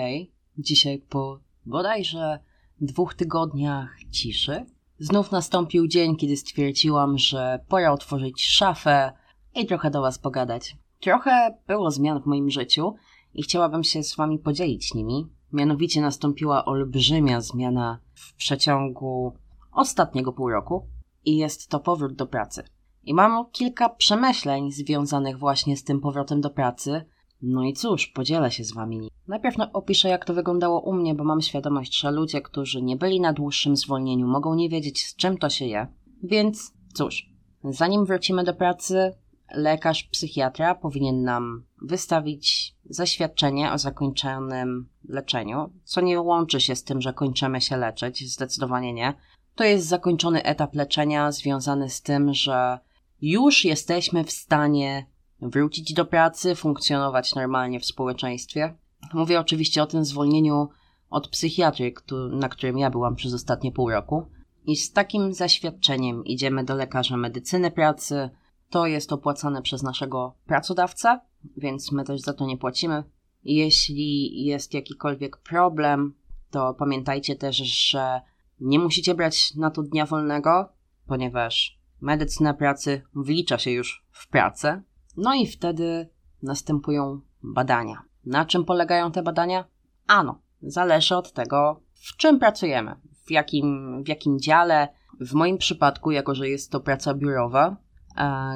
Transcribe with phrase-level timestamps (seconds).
[0.00, 2.38] Hej, dzisiaj po bodajże
[2.80, 4.66] dwóch tygodniach ciszy
[4.98, 9.12] znów nastąpił dzień, kiedy stwierdziłam, że pora otworzyć szafę
[9.54, 10.76] i trochę do Was pogadać.
[11.00, 12.94] Trochę było zmian w moim życiu
[13.34, 15.26] i chciałabym się z Wami podzielić nimi.
[15.52, 19.32] Mianowicie nastąpiła olbrzymia zmiana w przeciągu
[19.72, 20.86] ostatniego pół roku
[21.24, 22.64] i jest to powrót do pracy.
[23.04, 27.04] I mam kilka przemyśleń związanych właśnie z tym powrotem do pracy.
[27.42, 29.10] No i cóż, podzielę się z wami.
[29.28, 32.96] Najpierw no, opiszę, jak to wyglądało u mnie, bo mam świadomość, że ludzie, którzy nie
[32.96, 35.86] byli na dłuższym zwolnieniu, mogą nie wiedzieć, z czym to się je.
[36.22, 37.30] Więc cóż,
[37.64, 39.12] zanim wrócimy do pracy,
[39.54, 47.00] lekarz psychiatra powinien nam wystawić zaświadczenie o zakończonym leczeniu, co nie łączy się z tym,
[47.00, 49.14] że kończymy się leczyć, zdecydowanie nie.
[49.54, 52.78] To jest zakończony etap leczenia związany z tym, że
[53.20, 55.06] już jesteśmy w stanie
[55.42, 58.74] wrócić do pracy, funkcjonować normalnie w społeczeństwie.
[59.14, 60.68] Mówię oczywiście o tym zwolnieniu
[61.10, 61.94] od psychiatry,
[62.30, 64.26] na którym ja byłam przez ostatnie pół roku.
[64.66, 68.30] I z takim zaświadczeniem idziemy do lekarza medycyny pracy.
[68.70, 71.20] To jest opłacane przez naszego pracodawcę,
[71.56, 73.04] więc my też za to nie płacimy.
[73.44, 76.14] Jeśli jest jakikolwiek problem,
[76.50, 78.20] to pamiętajcie też, że
[78.60, 80.68] nie musicie brać na to dnia wolnego,
[81.06, 84.82] ponieważ medycyna pracy wlicza się już w pracę.
[85.16, 86.08] No i wtedy
[86.42, 88.02] następują badania.
[88.26, 89.64] Na czym polegają te badania?
[90.06, 92.94] Ano, zależy od tego, w czym pracujemy,
[93.26, 94.88] w jakim, w jakim dziale.
[95.20, 97.76] W moim przypadku, jako że jest to praca biurowa,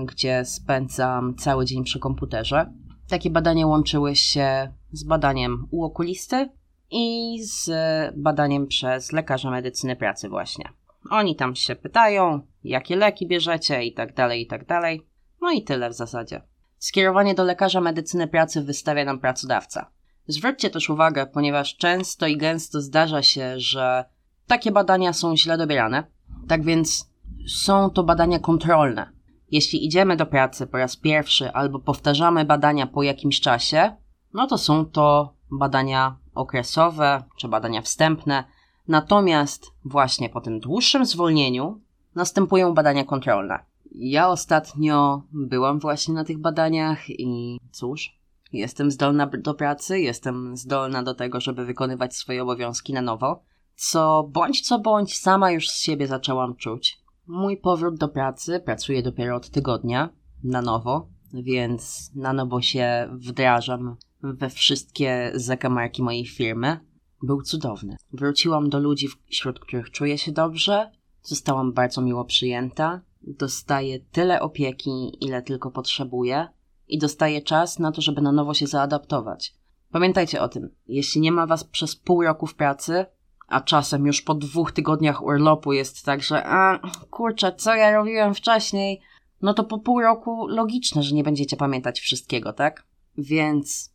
[0.04, 2.72] gdzie spędzam cały dzień przy komputerze,
[3.08, 6.48] takie badania łączyły się z badaniem u okulisty
[6.90, 7.70] i z
[8.16, 10.68] badaniem przez lekarza medycyny pracy właśnie.
[11.10, 15.06] Oni tam się pytają, jakie leki bierzecie i tak dalej, i tak dalej.
[15.44, 16.42] No i tyle w zasadzie.
[16.78, 19.90] Skierowanie do lekarza medycyny pracy wystawia nam pracodawca.
[20.28, 24.04] Zwróćcie też uwagę, ponieważ często i gęsto zdarza się, że
[24.46, 26.04] takie badania są źle dobierane.
[26.48, 27.10] Tak więc
[27.48, 29.10] są to badania kontrolne.
[29.50, 33.96] Jeśli idziemy do pracy po raz pierwszy albo powtarzamy badania po jakimś czasie,
[34.34, 38.44] no to są to badania okresowe czy badania wstępne,
[38.88, 41.80] Natomiast właśnie po tym dłuższym zwolnieniu
[42.14, 43.58] następują badania kontrolne.
[43.94, 48.18] Ja ostatnio byłam właśnie na tych badaniach i cóż,
[48.52, 53.42] jestem zdolna do pracy, jestem zdolna do tego, żeby wykonywać swoje obowiązki na nowo,
[53.76, 57.00] co bądź co bądź sama już z siebie zaczęłam czuć.
[57.26, 60.08] Mój powrót do pracy pracuję dopiero od tygodnia
[60.44, 66.80] na nowo, więc na nowo się wdrażam we wszystkie zakamarki mojej firmy
[67.22, 67.96] był cudowny.
[68.12, 70.90] Wróciłam do ludzi, wśród których czuję się dobrze,
[71.22, 76.48] zostałam bardzo miło przyjęta, dostaję tyle opieki, ile tylko potrzebuję
[76.88, 79.54] i dostaję czas na to, żeby na nowo się zaadaptować.
[79.92, 83.06] Pamiętajcie o tym, jeśli nie ma was przez pół roku w pracy,
[83.48, 86.78] a czasem już po dwóch tygodniach urlopu jest tak, że a
[87.10, 89.00] kurczę, co ja robiłem wcześniej,
[89.42, 92.86] no to po pół roku logiczne, że nie będziecie pamiętać wszystkiego, tak?
[93.18, 93.94] Więc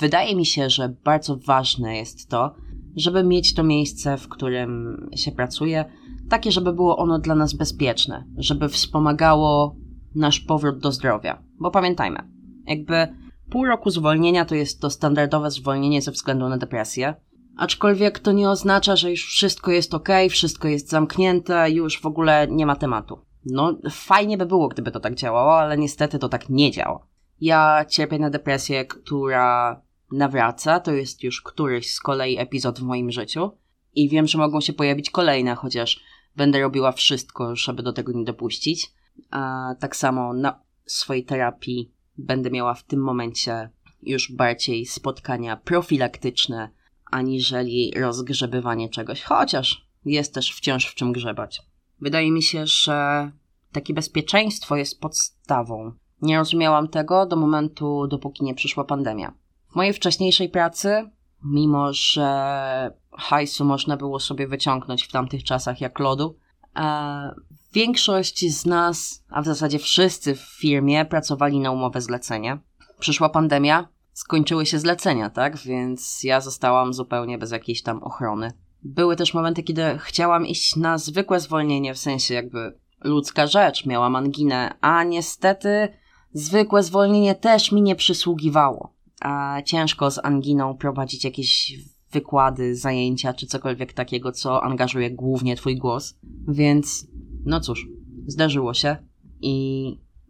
[0.00, 2.54] Wydaje mi się, że bardzo ważne jest to,
[2.96, 5.84] żeby mieć to miejsce, w którym się pracuje,
[6.30, 9.76] takie, żeby było ono dla nas bezpieczne, żeby wspomagało
[10.14, 11.42] nasz powrót do zdrowia.
[11.60, 12.18] Bo pamiętajmy,
[12.66, 13.08] jakby
[13.50, 17.14] pół roku zwolnienia to jest to standardowe zwolnienie ze względu na depresję,
[17.56, 22.46] aczkolwiek to nie oznacza, że już wszystko jest ok, wszystko jest zamknięte, już w ogóle
[22.50, 23.18] nie ma tematu.
[23.46, 27.06] No, fajnie by było, gdyby to tak działało, ale niestety to tak nie działa.
[27.40, 29.80] Ja cierpię na depresję, która
[30.12, 30.80] nawraca.
[30.80, 33.50] To jest już któryś z kolei epizod w moim życiu.
[33.94, 36.00] I wiem, że mogą się pojawić kolejne, chociaż
[36.36, 38.92] będę robiła wszystko, żeby do tego nie dopuścić.
[39.30, 43.70] A tak samo na swojej terapii będę miała w tym momencie
[44.02, 46.70] już bardziej spotkania profilaktyczne,
[47.10, 51.62] aniżeli rozgrzebywanie czegoś, chociaż jest też wciąż w czym grzebać.
[52.00, 53.30] Wydaje mi się, że
[53.72, 55.92] takie bezpieczeństwo jest podstawą
[56.24, 59.32] nie rozumiałam tego do momentu, dopóki nie przyszła pandemia.
[59.70, 61.10] W mojej wcześniejszej pracy,
[61.44, 66.38] mimo że hajsu można było sobie wyciągnąć w tamtych czasach jak lodu,
[66.76, 67.34] e,
[67.72, 72.58] większość z nas, a w zasadzie wszyscy w firmie pracowali na umowę zlecenia.
[72.98, 75.56] Przyszła pandemia, skończyły się zlecenia, tak?
[75.56, 78.52] Więc ja zostałam zupełnie bez jakiejś tam ochrony.
[78.82, 84.16] Były też momenty, kiedy chciałam iść na zwykłe zwolnienie, w sensie jakby ludzka rzecz, miałam
[84.16, 85.88] anginę, a niestety
[86.34, 88.92] Zwykłe zwolnienie też mi nie przysługiwało,
[89.24, 91.72] a ciężko z anginą prowadzić jakieś
[92.12, 96.18] wykłady, zajęcia czy cokolwiek takiego, co angażuje głównie twój głos.
[96.48, 97.06] Więc,
[97.44, 97.86] no cóż,
[98.26, 98.96] zdarzyło się
[99.40, 99.86] i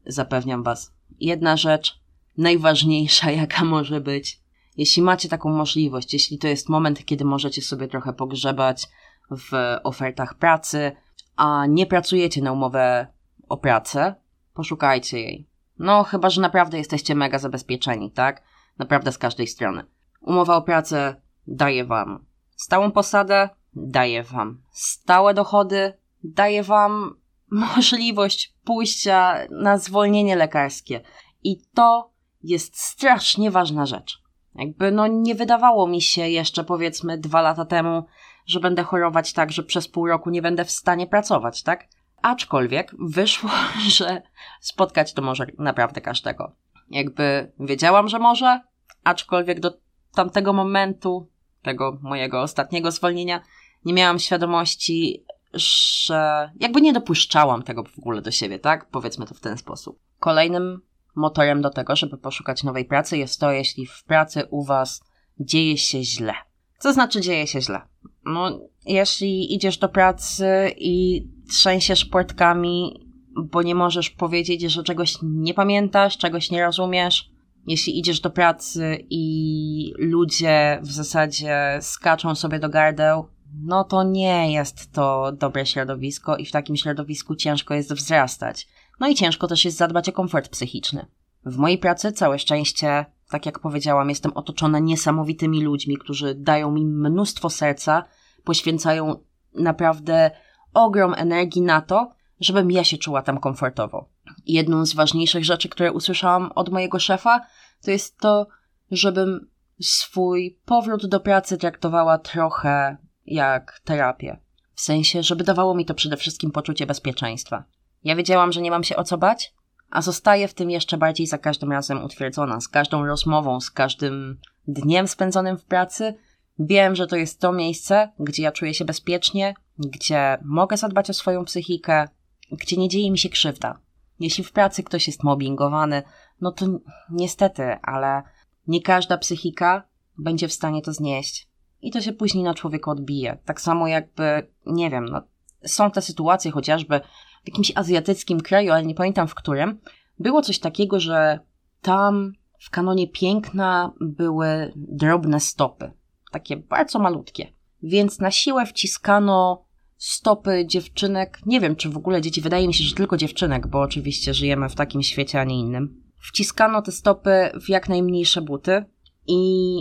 [0.07, 2.01] zapewniam was, jedna rzecz,
[2.39, 4.41] najważniejsza jaka może być,
[4.77, 8.89] jeśli macie taką możliwość, jeśli to jest moment, kiedy możecie sobie trochę pogrzebać
[9.31, 10.93] w ofertach pracy,
[11.37, 13.07] a nie pracujecie na umowę
[13.49, 14.15] o pracę,
[14.55, 15.49] poszukajcie jej.
[15.79, 18.54] No, chyba, że naprawdę jesteście mega zabezpieczeni, tak?
[18.79, 19.85] Naprawdę z każdej strony.
[20.21, 22.25] Umowa o pracę daje wam
[22.57, 25.93] stałą posadę, daje wam stałe dochody,
[26.25, 27.17] daje wam
[27.77, 31.01] możliwość pójścia na zwolnienie lekarskie.
[31.43, 32.11] I to
[32.43, 34.23] jest strasznie ważna rzecz.
[34.55, 38.05] Jakby, no, nie wydawało mi się jeszcze, powiedzmy, dwa lata temu,
[38.47, 41.89] że będę chorować tak, że przez pół roku nie będę w stanie pracować, tak?
[42.23, 43.51] Aczkolwiek wyszło,
[43.99, 44.23] że
[44.61, 46.57] spotkać to może naprawdę każdego.
[46.91, 48.61] Jakby wiedziałam, że może,
[49.05, 49.79] aczkolwiek do
[50.15, 51.29] tamtego momentu,
[51.63, 53.41] tego mojego ostatniego zwolnienia,
[53.85, 58.89] nie miałam świadomości, że jakby nie dopuszczałam tego w ogóle do siebie, tak?
[58.91, 59.99] Powiedzmy to w ten sposób.
[60.19, 60.81] Kolejnym
[61.15, 65.05] motorem do tego, żeby poszukać nowej pracy jest to, jeśli w pracy u Was
[65.41, 66.35] dzieje się źle.
[66.79, 67.81] Co znaczy dzieje się źle?
[68.25, 70.47] No, jeśli idziesz do pracy
[70.77, 73.04] i trzęsiesz portkami,
[73.37, 77.31] bo nie możesz powiedzieć, że czegoś nie pamiętasz, czegoś nie rozumiesz,
[77.67, 83.29] jeśli idziesz do pracy i ludzie w zasadzie skaczą sobie do gardeł,
[83.63, 88.69] no to nie jest to dobre środowisko i w takim środowisku ciężko jest wzrastać.
[89.01, 91.07] No i ciężko też jest zadbać o komfort psychiczny.
[91.47, 96.85] W mojej pracy całe szczęście, tak jak powiedziałam, jestem otoczona niesamowitymi ludźmi, którzy dają mi
[96.85, 98.05] mnóstwo serca,
[98.45, 99.17] poświęcają
[99.55, 100.31] naprawdę
[100.75, 102.11] ogrom energii na to,
[102.45, 104.09] żebym ja się czuła tam komfortowo.
[104.47, 107.47] Jedną z ważniejszych rzeczy, które usłyszałam od mojego szefa,
[107.85, 108.47] to jest to,
[108.91, 109.51] żebym
[109.81, 112.97] swój powrót do pracy traktowała trochę
[113.27, 114.41] jak terapię.
[114.75, 117.65] W sensie, żeby dawało mi to przede wszystkim poczucie bezpieczeństwa.
[118.05, 119.55] Ja wiedziałam, że nie mam się o co bać,
[119.91, 124.41] a zostaję w tym jeszcze bardziej za każdym razem utwierdzona, z każdą rozmową, z każdym
[124.69, 126.15] dniem spędzonym w pracy.
[126.59, 131.15] Wiem, że to jest to miejsce, gdzie ja czuję się bezpiecznie, gdzie mogę zadbać o
[131.15, 132.09] swoją psychikę,
[132.53, 133.79] gdzie nie dzieje mi się krzywda.
[134.21, 136.03] Jeśli w pracy ktoś jest mobbingowany,
[136.41, 136.67] no to
[137.11, 138.23] niestety, ale
[138.67, 139.89] nie każda psychika
[140.19, 141.49] będzie w stanie to znieść.
[141.81, 143.39] I to się później na człowieku odbije.
[143.45, 145.23] Tak samo jakby, nie wiem, no,
[145.67, 147.01] są te sytuacje chociażby
[147.45, 149.81] w jakimś azjatyckim kraju, ale nie pamiętam w którym,
[150.19, 151.41] było coś takiego, że
[151.83, 155.93] tam w kanonie piękna były drobne stopy.
[156.31, 157.53] Takie bardzo malutkie.
[157.83, 159.64] Więc na siłę wciskano
[160.07, 161.39] stopy dziewczynek.
[161.47, 164.69] Nie wiem, czy w ogóle dzieci, wydaje mi się, że tylko dziewczynek, bo oczywiście żyjemy
[164.69, 166.03] w takim świecie, a nie innym.
[166.19, 168.85] Wciskano te stopy w jak najmniejsze buty
[169.27, 169.77] i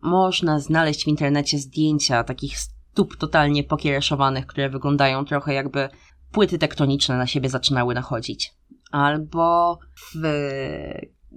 [0.00, 5.88] można znaleźć w internecie zdjęcia takich stóp totalnie pokiereszowanych, które wyglądają trochę jakby
[6.32, 8.54] płyty tektoniczne na siebie zaczynały nachodzić.
[8.90, 9.78] Albo
[10.14, 10.22] w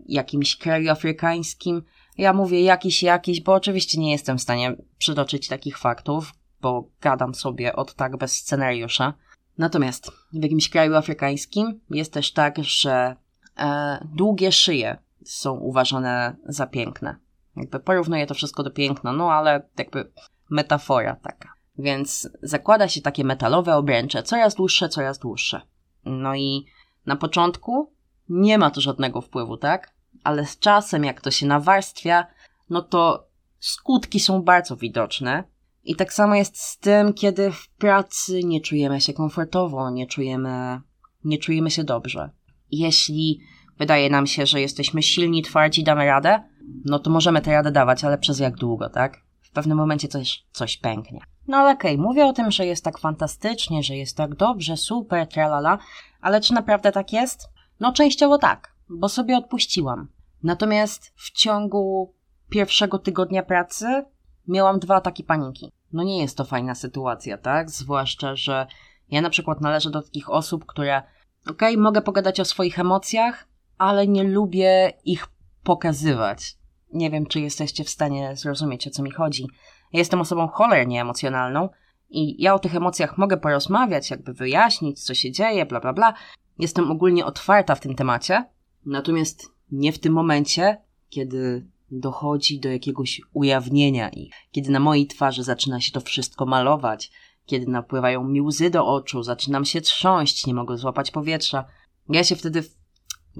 [0.06, 1.84] jakimś kraju afrykańskim,
[2.18, 7.36] ja mówię jakiś, jakiś, bo oczywiście nie jestem w stanie przytoczyć takich faktów, bo gadam
[7.36, 9.14] sobie od tak bez scenariusza.
[9.58, 13.16] Natomiast w jakimś kraju afrykańskim jest też tak, że
[13.58, 17.16] e, długie szyje są uważane za piękne.
[17.56, 20.12] Jakby porównuję to wszystko do piękna, no ale jakby
[20.50, 21.54] metafora taka.
[21.78, 25.62] Więc zakłada się takie metalowe obręcze, coraz dłuższe, coraz dłuższe.
[26.06, 26.66] No i
[27.06, 27.94] na początku
[28.30, 29.94] nie ma to żadnego wpływu, tak?
[30.24, 32.28] Ale z czasem, jak to się nawarstwia,
[32.70, 33.28] no to
[33.60, 35.44] skutki są bardzo widoczne.
[35.84, 40.82] I tak samo jest z tym, kiedy w pracy nie czujemy się komfortowo, nie czujemy,
[41.24, 42.30] nie czujemy się dobrze.
[42.72, 43.40] Jeśli
[43.80, 46.44] wydaje nam się, że jesteśmy silni, twardzi, damy radę,
[46.86, 49.18] no to możemy tę radę dawać, ale przez jak długo, tak?
[49.42, 51.20] W pewnym momencie coś, coś pęknie.
[51.48, 54.78] No ale okej, okay, mówię o tym, że jest tak fantastycznie, że jest tak dobrze,
[54.78, 55.78] super, tralala,
[56.22, 57.50] ale czy naprawdę tak jest?
[57.80, 60.08] No częściowo tak, bo sobie odpuściłam.
[60.44, 62.14] Natomiast w ciągu
[62.50, 64.06] pierwszego tygodnia pracy
[64.48, 65.72] miałam dwa ataki paniki.
[65.94, 67.70] No nie jest to fajna sytuacja, tak?
[67.70, 68.68] Zwłaszcza, że
[69.10, 71.04] ja na przykład należę do takich osób, które,
[71.50, 75.28] okej, okay, mogę pogadać o swoich emocjach, ale nie lubię ich
[75.64, 76.58] pokazywać.
[76.94, 79.48] Nie wiem, czy jesteście w stanie zrozumieć, o co mi chodzi.
[79.94, 81.70] Ja jestem osobą cholernie emocjonalną
[82.10, 86.14] i ja o tych emocjach mogę porozmawiać, jakby wyjaśnić, co się dzieje, bla, bla, bla.
[86.60, 88.46] Jestem ogólnie otwarta w tym temacie,
[88.86, 90.78] natomiast nie w tym momencie,
[91.10, 97.12] kiedy dochodzi do jakiegoś ujawnienia i kiedy na mojej twarzy zaczyna się to wszystko malować,
[97.46, 101.66] kiedy napływają mi łzy do oczu, zaczynam się trząść, nie mogę złapać powietrza.
[102.10, 102.64] Ja się wtedy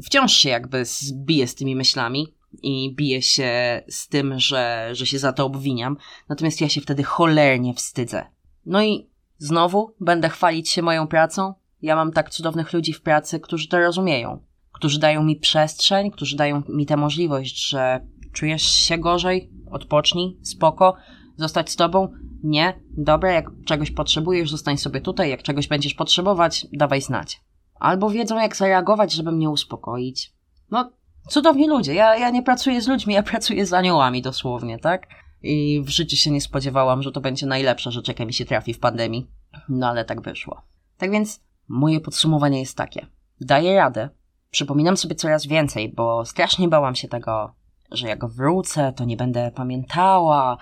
[0.04, 5.20] wciąż się jakby zbiję z tymi myślami i biję się z tym, że, że się
[5.20, 5.98] za to obwiniam,
[6.30, 8.26] natomiast ja się wtedy cholernie wstydzę.
[8.66, 11.54] No i znowu będę chwalić się moją pracą.
[11.82, 16.36] Ja mam tak cudownych ludzi w pracy, którzy to rozumieją, którzy dają mi przestrzeń, którzy
[16.36, 19.50] dają mi tę możliwość, że Czujesz się gorzej?
[19.72, 20.96] Odpocznij, spoko.
[21.38, 22.14] Zostać z tobą?
[22.44, 22.80] Nie?
[22.98, 25.30] Dobra, jak czegoś potrzebujesz, zostań sobie tutaj.
[25.30, 27.42] Jak czegoś będziesz potrzebować, dawaj znać.
[27.76, 30.34] Albo wiedzą, jak zareagować, żeby mnie uspokoić.
[30.72, 30.92] No,
[31.28, 31.94] cudowni ludzie.
[31.94, 35.08] Ja, ja nie pracuję z ludźmi, ja pracuję z aniołami dosłownie, tak?
[35.44, 38.74] I w życiu się nie spodziewałam, że to będzie najlepsza rzecz, jaka mi się trafi
[38.74, 39.28] w pandemii.
[39.70, 40.62] No ale tak wyszło.
[40.98, 43.08] Tak więc moje podsumowanie jest takie.
[43.42, 44.10] Daję radę.
[44.52, 47.54] Przypominam sobie coraz więcej, bo strasznie bałam się tego,
[47.92, 50.58] że jak wrócę, to nie będę pamiętała,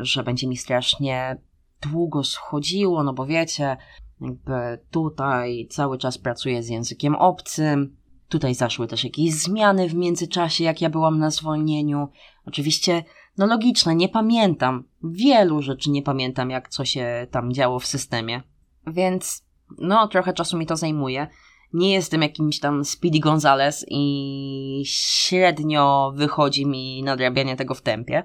[0.00, 1.36] że będzie mi strasznie
[1.82, 3.76] długo schodziło, no bo wiecie,
[4.20, 7.96] jakby tutaj cały czas pracuję z językiem obcym,
[8.28, 12.08] tutaj zaszły też jakieś zmiany w międzyczasie, jak ja byłam na zwolnieniu.
[12.46, 13.04] Oczywiście,
[13.38, 18.42] no logiczne, nie pamiętam, wielu rzeczy nie pamiętam, jak co się tam działo w systemie.
[18.86, 19.44] Więc,
[19.78, 21.26] no, trochę czasu mi to zajmuje.
[21.72, 28.22] Nie jestem jakimś tam Speedy Gonzales i średnio wychodzi mi nadrabianie tego w tempie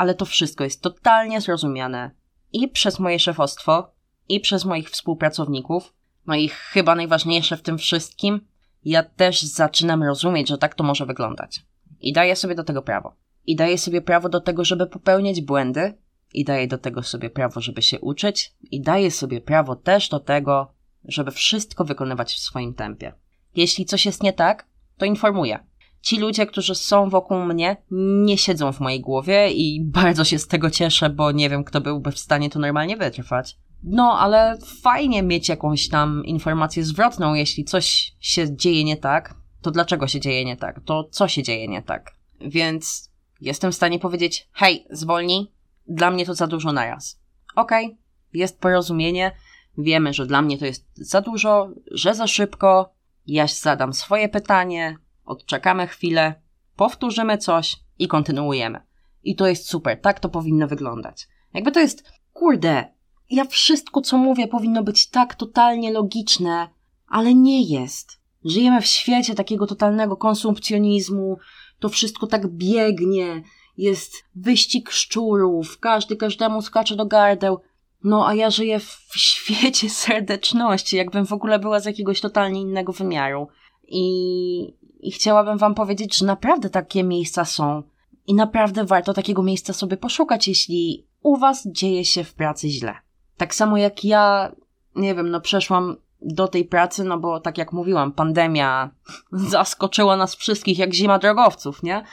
[0.00, 2.10] ale to wszystko jest totalnie zrozumiane
[2.52, 3.92] i przez moje szefostwo,
[4.28, 5.94] i przez moich współpracowników.
[6.26, 8.40] No i chyba najważniejsze w tym wszystkim,
[8.84, 11.64] ja też zaczynam rozumieć, że tak to może wyglądać.
[12.00, 13.16] I daję sobie do tego prawo.
[13.46, 15.94] I daję sobie prawo do tego, żeby popełniać błędy,
[16.34, 20.20] i daję do tego sobie prawo, żeby się uczyć, i daję sobie prawo też do
[20.20, 20.72] tego,
[21.04, 23.12] żeby wszystko wykonywać w swoim tempie.
[23.54, 24.66] Jeśli coś jest nie tak,
[24.98, 25.70] to informuję
[26.02, 27.76] ci ludzie, którzy są wokół mnie,
[28.24, 31.80] nie siedzą w mojej głowie i bardzo się z tego cieszę, bo nie wiem, kto
[31.80, 33.56] byłby w stanie to normalnie wytrwać.
[33.82, 39.70] No, ale fajnie mieć jakąś tam informację zwrotną, jeśli coś się dzieje nie tak, to
[39.70, 40.80] dlaczego się dzieje nie tak?
[40.84, 42.14] To co się dzieje nie tak?
[42.40, 45.52] Więc jestem w stanie powiedzieć, hej, zwolnij,
[45.86, 47.20] dla mnie to za dużo naraz.
[47.56, 47.98] Okej, okay,
[48.32, 49.32] jest porozumienie,
[49.78, 52.92] wiemy, że dla mnie to jest za dużo, że za szybko,
[53.26, 56.34] ja zadam swoje pytanie, odczekamy chwilę,
[56.76, 58.80] powtórzymy coś i kontynuujemy.
[59.22, 61.28] I to jest super, tak to powinno wyglądać.
[61.54, 62.84] Jakby to jest, kurde,
[63.30, 66.68] ja wszystko co mówię powinno być tak totalnie logiczne,
[67.06, 68.20] ale nie jest.
[68.44, 71.38] Żyjemy w świecie takiego totalnego konsumpcjonizmu,
[71.78, 73.42] to wszystko tak biegnie,
[73.76, 77.60] jest wyścig szczurów, każdy każdemu skacze do gardeł.
[78.04, 82.92] No a ja żyję w świecie serdeczności, jakbym w ogóle była z jakiegoś totalnie innego
[82.92, 83.48] wymiaru.
[83.88, 87.82] I, I chciałabym Wam powiedzieć, że naprawdę takie miejsca są
[88.26, 92.94] i naprawdę warto takiego miejsca sobie poszukać, jeśli u Was dzieje się w pracy źle.
[93.36, 94.52] Tak samo jak ja,
[94.96, 98.90] nie wiem, no przeszłam do tej pracy, no bo tak jak mówiłam, pandemia
[99.32, 102.04] zaskoczyła nas wszystkich jak zima drogowców, nie?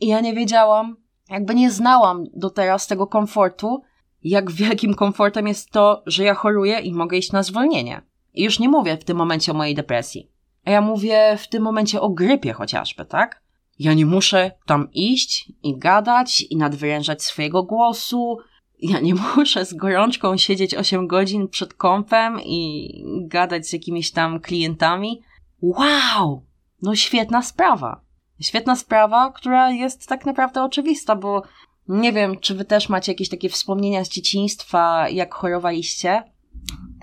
[0.00, 0.96] I ja nie wiedziałam,
[1.30, 3.82] jakby nie znałam do teraz tego komfortu,
[4.22, 8.02] jak wielkim komfortem jest to, że ja choruję i mogę iść na zwolnienie.
[8.34, 10.30] I już nie mówię w tym momencie o mojej depresji.
[10.64, 13.42] A ja mówię w tym momencie o grypie chociażby, tak?
[13.78, 18.38] Ja nie muszę tam iść i gadać i nadwyrężać swojego głosu.
[18.78, 22.90] Ja nie muszę z gorączką siedzieć 8 godzin przed kąpem i
[23.26, 25.22] gadać z jakimiś tam klientami.
[25.62, 26.44] Wow!
[26.82, 28.00] No świetna sprawa.
[28.40, 31.42] Świetna sprawa, która jest tak naprawdę oczywista, bo
[31.88, 36.22] nie wiem, czy wy też macie jakieś takie wspomnienia z dzieciństwa, jak chorowaliście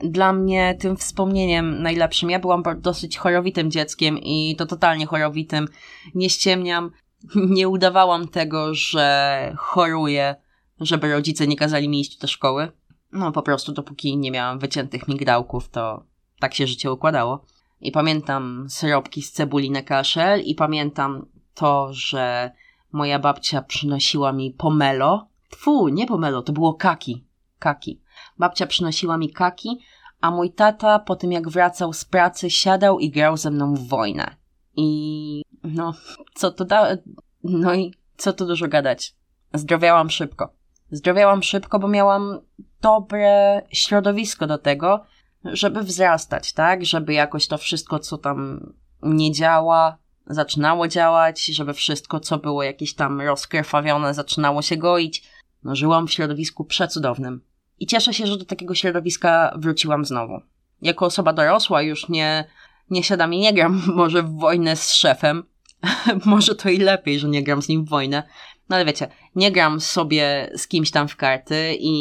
[0.04, 2.30] dla mnie tym wspomnieniem najlepszym.
[2.30, 5.68] Ja byłam dosyć chorowitym dzieckiem i to totalnie chorowitym.
[6.16, 6.92] Nie ściemniam,
[7.36, 10.36] nie udawałam tego, że choruję,
[10.80, 12.72] żeby rodzice nie kazali mi iść do szkoły.
[13.12, 16.06] No po prostu dopóki nie miałam wyciętych migdałków, to
[16.40, 17.46] tak się życie układało.
[17.82, 22.52] I pamiętam syropki z cebuli na kaszel i pamiętam to, że
[22.94, 25.28] moja babcia przynosiła mi pomelo.
[25.50, 27.26] Tfu, nie pomelo, to było kaki.
[27.60, 28.02] Kaki.
[28.38, 29.80] Babcia przynosiła mi kaki,
[30.22, 33.88] a mój tata po tym jak wracał z pracy siadał i grał ze mną w
[33.88, 34.36] wojnę.
[34.76, 35.94] I no,
[36.34, 36.88] co to da...
[37.44, 39.16] No i co tu dużo gadać.
[39.54, 40.54] Zdrowiałam szybko.
[40.92, 42.40] Zdrowiałam szybko, bo miałam
[42.82, 45.06] dobre środowisko do tego,
[45.46, 46.86] żeby wzrastać, tak?
[46.86, 52.94] Żeby jakoś to wszystko, co tam nie działa, zaczynało działać, żeby wszystko, co było jakieś
[52.94, 55.24] tam rozkrwawione, zaczynało się goić.
[55.64, 57.42] No, żyłam w środowisku przecudownym.
[57.80, 60.42] I cieszę się, że do takiego środowiska wróciłam znowu.
[60.82, 62.46] Jako osoba dorosła już nie,
[62.90, 65.44] nie siadam i nie gram może w wojnę z szefem.
[66.26, 68.24] może to i lepiej, że nie gram z nim w wojnę.
[68.70, 71.92] No ale wiecie, nie gram sobie z kimś tam w karty i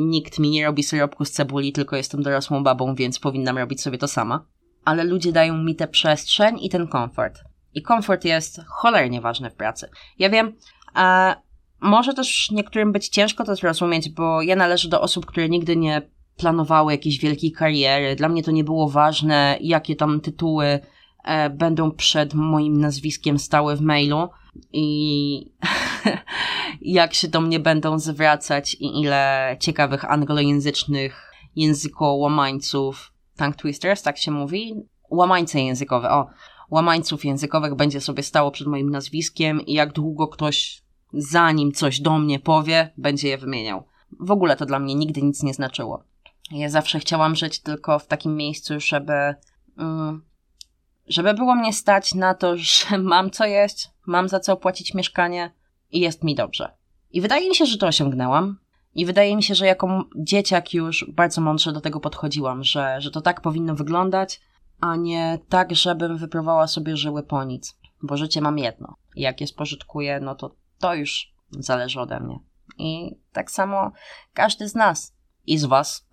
[0.00, 3.98] nikt mi nie robi syropku z cebuli, tylko jestem dorosłą babą, więc powinnam robić sobie
[3.98, 4.46] to sama.
[4.84, 7.51] Ale ludzie dają mi tę przestrzeń i ten komfort.
[7.74, 9.88] I komfort jest cholernie ważny w pracy.
[10.18, 10.52] Ja wiem,
[10.94, 11.36] a
[11.80, 16.02] może też niektórym być ciężko to zrozumieć, bo ja należę do osób, które nigdy nie
[16.36, 18.16] planowały jakiejś wielkiej kariery.
[18.16, 20.80] Dla mnie to nie było ważne, jakie tam tytuły
[21.24, 24.28] e, będą przed moim nazwiskiem stały w mailu.
[24.72, 25.52] i
[26.80, 34.30] jak się do mnie będą zwracać i ile ciekawych anglojęzycznych językołamańców, tongue twisters, tak się
[34.30, 34.74] mówi,
[35.10, 36.26] łamańce językowe, o,
[36.72, 42.18] łamańców językowych będzie sobie stało przed moim nazwiskiem i jak długo ktoś zanim coś do
[42.18, 43.84] mnie powie, będzie je wymieniał.
[44.20, 46.04] W ogóle to dla mnie nigdy nic nie znaczyło.
[46.50, 49.34] Ja zawsze chciałam żyć tylko w takim miejscu, żeby,
[49.78, 50.22] mm,
[51.06, 55.52] żeby było mnie stać na to, że mam co jeść, mam za co opłacić mieszkanie
[55.90, 56.72] i jest mi dobrze.
[57.10, 58.58] I wydaje mi się, że to osiągnęłam.
[58.94, 63.10] I wydaje mi się, że jako dzieciak już bardzo mądrze do tego podchodziłam, że, że
[63.10, 64.40] to tak powinno wyglądać,
[64.82, 67.78] a nie tak, żebym wypróbowała sobie żyły po nic.
[68.02, 68.96] Bo życie mam jedno.
[69.16, 72.38] Jak je spożytkuję, no to to już zależy ode mnie.
[72.78, 73.92] I tak samo
[74.34, 75.14] każdy z nas
[75.46, 76.08] i z Was.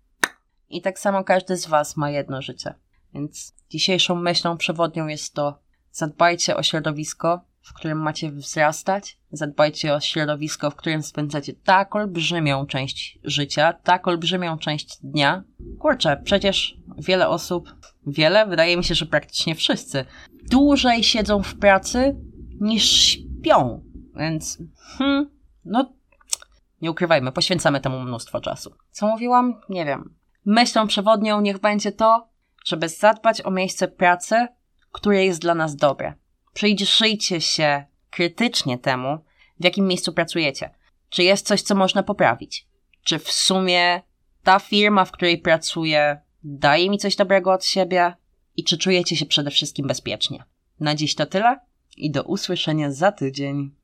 [0.68, 2.74] I tak samo każdy z Was ma jedno życie.
[3.14, 5.58] Więc dzisiejszą myślą przewodnią jest to:
[5.92, 12.66] zadbajcie o środowisko, w którym macie wzrastać, zadbajcie o środowisko, w którym spędzacie tak olbrzymią
[12.66, 15.42] część życia, tak olbrzymią część dnia.
[15.78, 17.74] Kurczę, przecież wiele osób,
[18.06, 20.04] wiele, wydaje mi się, że praktycznie wszyscy,
[20.50, 22.16] dłużej siedzą w pracy
[22.60, 23.84] niż śpią.
[24.16, 24.58] Więc,
[24.98, 25.30] hmm,
[25.64, 25.92] no,
[26.82, 28.74] nie ukrywajmy, poświęcamy temu mnóstwo czasu.
[28.90, 29.60] Co mówiłam?
[29.68, 30.14] Nie wiem.
[30.44, 32.28] Myślą przewodnią niech będzie to,
[32.64, 34.46] żeby zadbać o miejsce pracy,
[34.92, 36.14] które jest dla nas dobre.
[36.54, 39.18] Przyjrzyjcie się krytycznie temu,
[39.60, 40.70] w jakim miejscu pracujecie.
[41.08, 42.66] Czy jest coś, co można poprawić?
[43.04, 44.02] Czy w sumie
[44.42, 48.14] ta firma, w której pracuję, daje mi coś dobrego od siebie?
[48.56, 50.44] I czy czujecie się przede wszystkim bezpiecznie?
[50.80, 51.60] Na dziś to tyle
[51.96, 53.74] i do usłyszenia za tydzień.